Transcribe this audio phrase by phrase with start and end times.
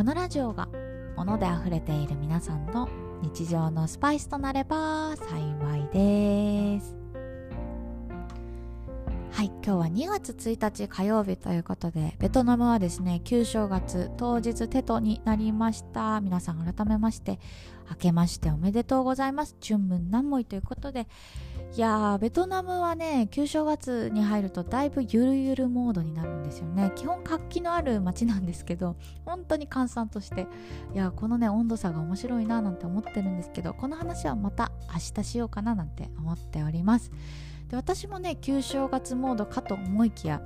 [0.00, 0.66] このラジオが
[1.14, 2.88] 物で溢れている皆さんの
[3.20, 6.96] 日常のスパイスとなれば幸いです。
[9.30, 16.22] はい今日は2月1日火曜日ということでベトナムはですね旧正月当日テトになりました。
[16.22, 17.38] 皆さん改めまして
[17.90, 19.54] 明けましておめでとうございます。
[19.62, 21.08] 春分南門ということで
[21.72, 26.90] いやーベトナムはね旧正月に入るとだいぶゆるゆるモードになるんですよね。
[26.96, 30.48] 基本活気のある街なんですけど本当に閑散として
[30.92, 37.12] いやこのね温度差が面白いななんて思ってるんですけどこの話はまた明日しようかななんて思っております。
[37.68, 40.42] で私もね旧正月モードかと思いきや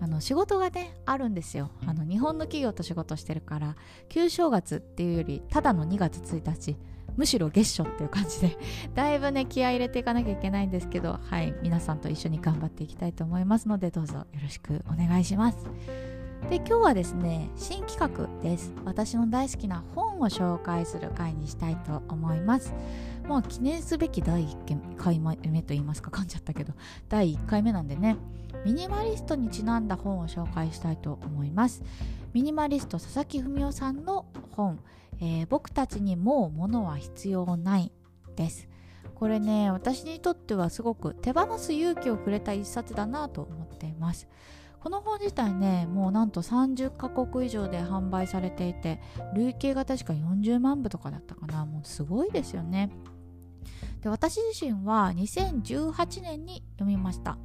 [0.00, 1.70] あの仕事がねあるんですよ。
[1.86, 3.76] あの日本の企業と仕事してるから
[4.08, 6.76] 旧正月っていうよりただの2月1日
[7.16, 8.56] むしろ月初っていう感じで
[8.94, 15.66] だいぶね気合い入れていかなきゃいけないんですけどはい皆さんと一緒に頑張っていきたいと思いますのでどうぞよろしくお願いします。
[16.50, 18.72] で今日はですね新企画です。
[18.84, 22.74] 私の大好きな本を紹介する回にしたいと思います。
[23.26, 26.74] まあ記念すべき第1回目と言いますか噛んじゃったけど
[27.08, 28.16] 第1回目なんでね
[28.66, 31.82] ミニマリストにちなんだ本を紹介したいと思います。
[32.34, 34.80] ミニマリスト佐々木文夫さんの本
[35.24, 37.90] えー、僕たちにも物は必要ない
[38.36, 38.68] です。
[39.14, 44.28] これね私にとってはすごく手放す勇気をくれた一冊だなと思っています。
[44.80, 49.00] この本自体ねもうなんと30カ国以上で販売されていて
[49.34, 51.64] 累計が確か40万部とかだったかな。
[51.64, 52.90] もうすごいですよね。
[54.02, 57.38] で私自身は2018年に読みました。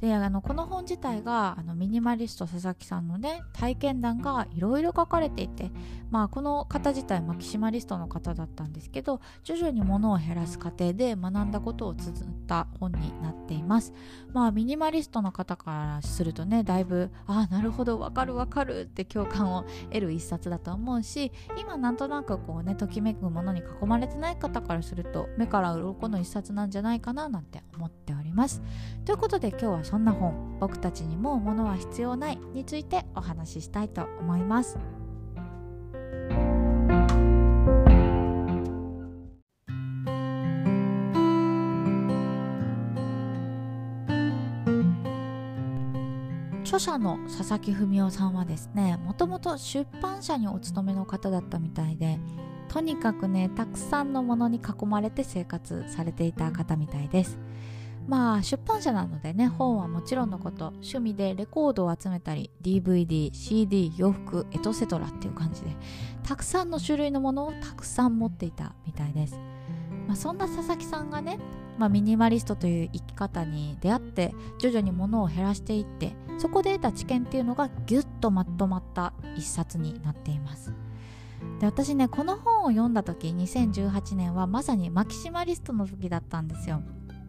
[0.00, 5.70] であのこの本自体があのミニマリスト佐々木さんのね体験談がいろいろ書かれていて、
[6.10, 13.92] まあ、この方自体マキシマリストの方だったんですけど徐々に物を減らす過程で学んだことを綴った本になっています。
[14.32, 28.62] まあミニマリストの方からするとねだいぶああなるほどわかるわかるって共感を得る一冊だと思うし今なんとなくこうねときめくものに囲まれてない方からすると目から鱗の一冊なんじゃないかななんて思っております。
[29.04, 34.78] ということで今日はそんな本「僕たちにもう物は必要ない」についてお話ししたいと思います。
[46.62, 52.20] 著者の佐々木文夫さんはですねもともと出版社にお勤めの方だったみたいで
[52.68, 57.40] とにかくねたくさんのものに囲まれて生活されていた方みたいです
[58.10, 65.76] まあ出版社なのでね本はもちろんのこと趣味でレコードを集めたり DVD、CD、洋服、エトセトラっていう感じで
[66.24, 69.38] たくさんの種類のものをたくさん持っていたみたいです、
[70.08, 71.38] まあ、そんな佐々木さんがね、
[71.78, 80.74] まあ、ミニマリストという生き方に出会って徐々に物を減らしていってそこで得た知見っていうのがギュッとまとまった一冊になっています。
[81.60, 86.82] で私ねこの本を読んだ時2018年はまさにマキシマリストの時だったんですよ。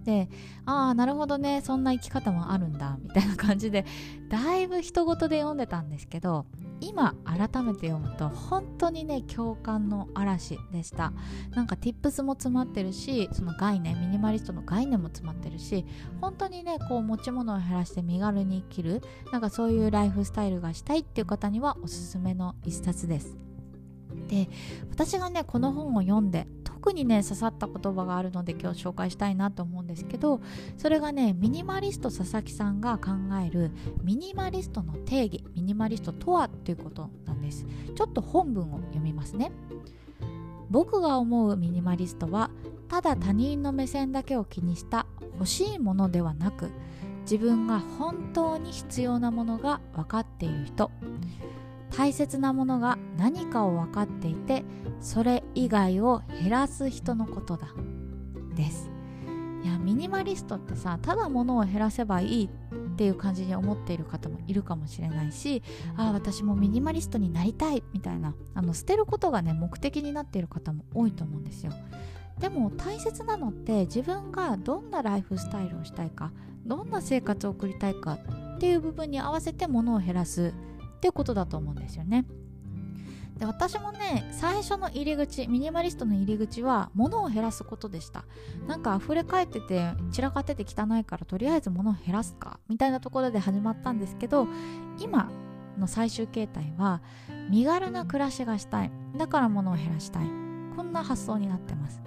[0.03, 0.29] で
[0.65, 3.85] ああなるほどねそんな生き方もあるんだみたいな感じで
[4.29, 6.45] だいぶ人事で読んでたんですけど
[6.79, 11.13] 今改めて読むと本当にね共感の嵐でした。
[11.51, 15.85] なんか tips も詰まってるしその概念ミニマリストの概念も詰まってるし
[16.19, 19.01] 本当にねこう持ち物を減らして身軽に生きる
[19.31, 23.37] なんかそういうライフスタイルがしたいっていう方にはおすすめの一冊です。
[24.27, 24.49] で
[24.89, 26.47] 私がねこの本を読んで
[26.81, 30.41] 特にね刺さった言葉があるので今日紹介したいなと思うんですけど
[30.77, 33.11] それがねミニマリスト佐々木さんが考
[33.45, 33.69] える
[34.03, 37.67] ミニマリストの定義ミニマリストとはということなんです。
[37.95, 39.51] ちょっと本文を読みますね。
[40.71, 42.49] 僕が思うミニマリストは
[42.89, 45.05] ただ他人の目線だけを気にした
[45.35, 46.71] 欲しいものではなく
[47.21, 50.89] 自分が本当に必要なものが分かっている人。
[51.95, 54.63] 大切なものが何かを分かっていて
[54.99, 57.67] それ以外を減らす人のことだ。
[58.55, 58.89] です。
[59.63, 65.61] いやミニマリストってさただ物を減らせばいいっていう感じに思っている方もいるかもしれないし
[65.95, 71.73] ああ私もミニマリストになりたいみたいなあの捨てることがね目的になっている方も多いと思うんですよ。
[72.39, 76.31] でも大切なのって自分がどんなライフスタイルをしたいか
[76.65, 78.17] どんな生活を送りたいか
[78.55, 80.51] っていう部分に合わせて物を減らす
[81.01, 82.25] っていうことだと思うんですよね。
[83.39, 88.23] で私もね最初の入り口ミニマリストの入り口は物を減らすことでした。
[88.67, 94.47] なんか溢れ返ってて散らかってて汚いからとりあえず物を減らすかみたいなところで始まったんですけど
[94.99, 95.31] 今
[95.79, 97.01] の最終形態は
[97.49, 98.91] 身軽な暮らしがしたい。
[99.17, 100.27] だから物を減らしたい。
[100.75, 101.99] こんな発想になってます。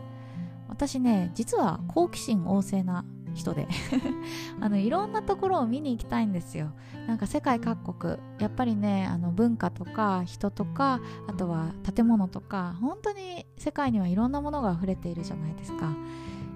[0.69, 3.05] 私ね実は好奇心旺盛な
[3.35, 3.69] 人で。
[4.61, 6.71] あのいろんなところを見に行きたいんですよ。
[7.07, 8.19] なんか世界各国。
[8.39, 15.93] やっぱりねあの文化とか人とかあとは建物とか本当に世界にはいろんなものが溢れているじゃないですか。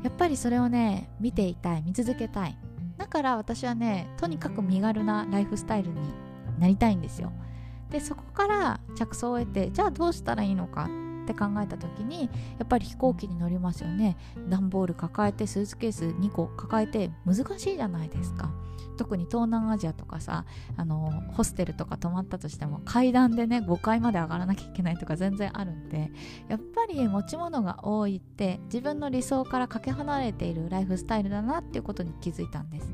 [0.02, 1.82] やっぱりそれをね見ていたい。
[1.82, 2.58] 見続けたい。
[2.96, 5.96] だから私はねとにかく身軽なライフスタイルに
[6.58, 7.32] なりたいんですよ。
[7.90, 10.88] でそこから着想を得てじゃあどうしたらいいのか
[11.28, 14.16] って考えた時にやっぱり飛行機に乗りますよね。
[14.48, 18.50] 段ボール抱えてスーツケース2個抱えて難しいじゃないですか。
[18.96, 20.44] 特に東南アジアとかさ
[20.76, 26.10] あのホステルとか泊まったとしても階段でね5階まで上がらなきゃいけないとか全然あるんで
[26.48, 32.92] やっぱり持ち物が多いって自分の理想からかけ離れているライフスタイルだなっていうことに気づいたんです。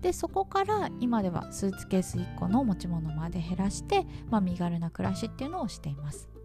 [0.00, 6.35] でそこから今ではスーツケース1個の持ち物まで減らして、まあ、身軽な暮らしっていうのをしています。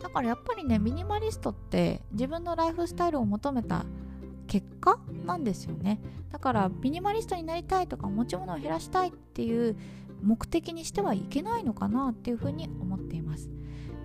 [0.00, 3.84] だからやっぱりねミニマリストって自分のライフスタイルを求めた
[4.46, 6.00] 結果なんですよね。
[6.32, 9.76] だからミニマリストになりたいとか持ち物を減らしたいっていう
[10.22, 13.50] 目的にしてはいけないのかなっていうふうに思っています。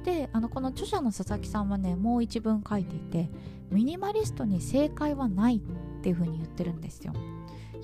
[0.03, 3.29] であのこの著者の佐々木さんはねもう一文書いていて
[3.71, 7.13] ミニマリストに正解はないっていうふうに言ってるんですよ。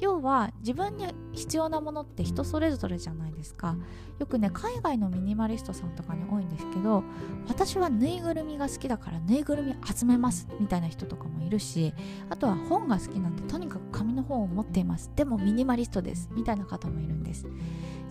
[0.01, 3.77] 要は自分に必要なものって人それぞれじゃないですか。
[4.19, 7.03] よくね海外のミニマリストさんとかに多いんですけど
[7.47, 11.93] 私はぬいぐるみが好きだからぬいぐるみ集めますみたいな人とかもいるし
[12.29, 15.11] あとは本が好きなんでとにかく紙の本を持っています。
[15.15, 16.29] でもミニマリストです。
[16.33, 17.47] みたいな方もいるんです。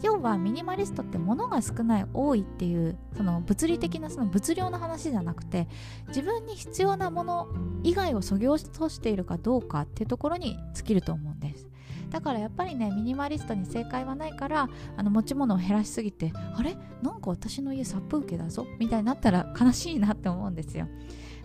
[0.03, 5.69] 要はミニマリストって物が少ない多いっていうその物理的なその物量の話じゃなくて
[6.09, 7.49] 自分に必要なもの
[7.83, 11.69] 以外をそぎ落としているかどうかっていうところに尽きると思うんです。
[12.11, 16.77] だからやっぱりねミニマリストに正解はないからあの持ち物を減らしすぎてあれ？
[17.03, 18.67] なんか私の家殺風景だぞ？
[18.79, 20.89] みたいになったら悲しいなって思うんですよ。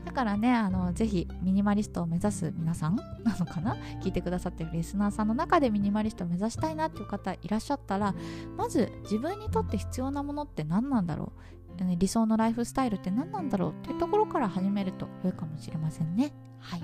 [0.03, 3.75] だからねあのぜひミニマリストを目指す皆さんなのかな？
[4.03, 8.13] 聞いてくださってるリスナーさんの中でミニマリストを目指したいなっていう方いらっしゃったら
[8.55, 11.33] まず自分にとって必要なものって何なんだろ
[11.64, 11.64] う？
[11.97, 16.31] 理想のライフスタイルって何なんだろうっていうところから始めると良いかもしれませんね。
[16.59, 16.81] はい。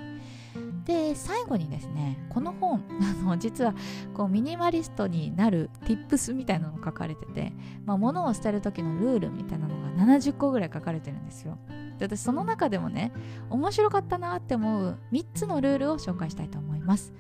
[0.86, 3.74] で最後にですねこの本 あの実は
[4.14, 7.54] こうミニマリストになる tips みたいなのが書かれてて、
[7.86, 11.58] まあ、物を捨てる時のルールみたいなのが70個ぐらい書かれてるんですよ。
[11.98, 13.12] で私その中でもね
[13.50, 17.14] 面白かったなって思う3つのルールを紹介したいと思います。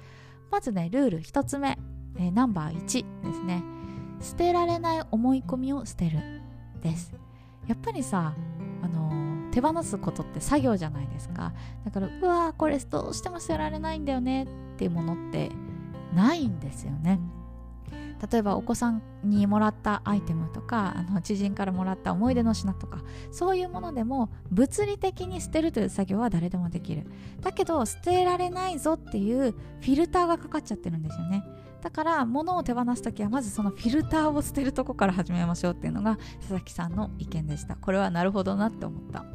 [0.49, 1.77] まずねルール1つ目、
[2.17, 3.63] えー、ナンバー1ですね。
[4.19, 6.41] 捨てられない思い込みを捨てる
[6.81, 7.13] です。
[7.71, 8.33] やっぱりさ
[8.81, 11.53] あの手放すことって作業じゃないですか。
[11.85, 15.49] だからうわーこれどうしても捨てられないんだよねっていうものって
[16.13, 17.21] ないんですよね。
[18.29, 22.99] 例えばお子さんにもらったアイテムとかあの知人からもらった思い出の品とか
[23.31, 27.07] そういうものでも物理的に捨てるという作業は誰でもできる。
[27.39, 31.41] だけど捨てられないぞっていうフィルターがかかっちゃってるんですよね。
[31.81, 37.75] だから物を手放す時はまずそのフィルターを捨てるとこから始めましょうっていうのが佐々木さんの意見でした。
[37.75, 39.25] これはなるほどなって思った、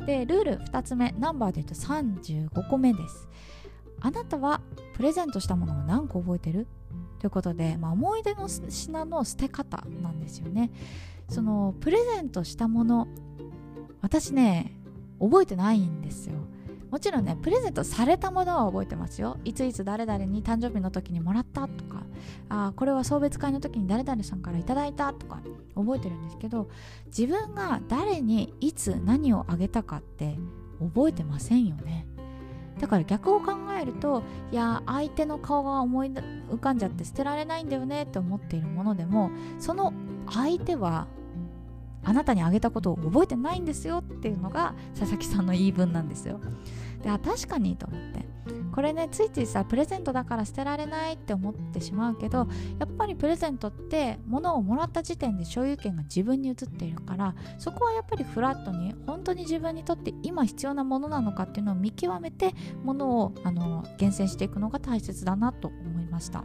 [0.00, 1.14] うん、でルール2つ目。
[1.18, 3.28] ナンバーで言うと35個目です。
[4.00, 4.60] あなたは
[4.94, 6.68] プレゼントしたものを何個覚えてる？
[7.18, 10.70] ということで、まあ、思い出の品の捨て方なんですよね。
[11.28, 13.08] そのプレゼントしたもの
[14.00, 14.72] 私ね
[15.20, 16.36] 覚えてないんですよ。
[16.90, 19.36] もちろんねプレゼントされたものは覚えてますよ。
[19.44, 22.02] いついつ誰々に誕生日の時にもらったとか。
[22.48, 25.40] あこれは送別会の時に誰々さんからいただいたとか。
[25.74, 26.68] 覚えてるんですけど
[27.06, 30.36] 自分が誰にいつ何をあげたかって
[30.80, 32.06] 覚えてませんよね。
[32.80, 39.92] だから逆を考えるといや相手の顔が思い浮かんじゃって捨てられないんだよねって思っているものでもその
[40.30, 41.08] 相手は
[42.04, 46.40] あなたにあげたことを覚えてないんですよっていうのが佐々木さんの言い分なんですよ。
[47.02, 48.28] であ確かにと思って。
[48.72, 52.46] これねついついさプレゼントだから捨てられないって思ってしまうけど
[52.78, 66.44] やっぱりプレゼントって物をもらった時点で所有権が自分に移っているからそこはやっぱりフラットに本当に自分にとって今必要なものなのかっていうのを見極めて物をあの厳選していくのが大切だなと思いました。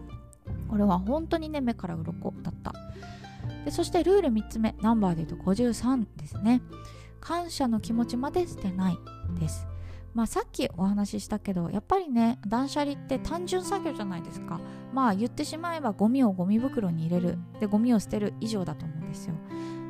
[0.69, 2.73] これは本当にね目から鱗だった。
[3.65, 6.61] でそしてルール3つ目ナンバーで言うと53ですね。
[7.19, 8.97] 感謝の気持ちまで捨てない
[9.39, 9.65] です。
[10.13, 14.59] まあ、さっきお話ししたけどやっぱりね断捨離って単純作業じゃないですか。
[14.93, 17.37] まあ言ってしまえばゴミをゴミ袋に入れる。
[17.59, 19.35] でゴミを捨てる以上だと思うんですよ。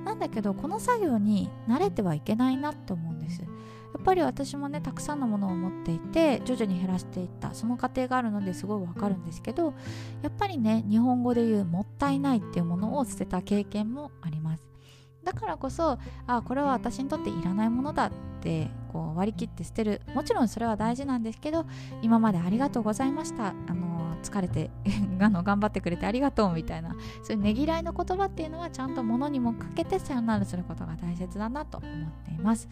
[0.05, 3.41] なんだけどこの作業に慣れてはいけないなって思うんです。
[4.03, 7.53] っぱり私もねたくさんのものを持っていて徐々に減らしていった。
[7.53, 9.73] その過程があるのですごいわかるんですけど
[10.21, 14.67] やっぱりね日本語で言うもったいないっていうものを捨てた経験もあります。
[15.23, 20.01] だからこそあこれは私にとっていらないものだってこう割り切って捨てる。
[20.13, 21.65] もちろんそれは大事なんですけど
[22.01, 23.47] 今までありがとうございました。
[23.47, 24.69] あの疲れて
[25.19, 32.69] あの頑張ってくれてありがとうみたいなそういうねぎらいの言葉っていうのはちゃんと物にもかけてさよならすることが大切だなと思っています。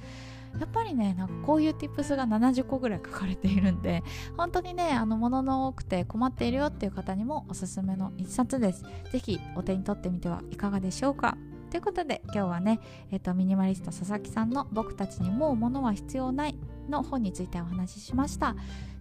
[0.60, 4.04] やっぱりねなんかこういう tips が70個ぐらい書かれているんで
[4.38, 8.84] 本当にねあの物の多くて困っているよっていう方にもおすすめの一冊です。
[9.12, 11.38] 是非お手に取ってみてはいかがでしょうか。
[11.70, 12.82] ということで今日はね、
[13.12, 16.56] えーと、ミニマリスト佐々木さんの「僕たちにもう物は必要ない」
[16.90, 18.56] の本についてお話ししました。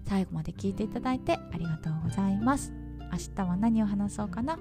[0.07, 2.73] 最後まで聞いていただいてありがとうございます。
[3.13, 4.59] 明日は何を話そうかな？